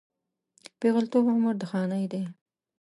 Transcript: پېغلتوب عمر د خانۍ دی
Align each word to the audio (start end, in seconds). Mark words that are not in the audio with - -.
پېغلتوب 0.79 1.25
عمر 1.35 1.55
د 1.59 1.63
خانۍ 1.71 2.05
دی 2.11 2.23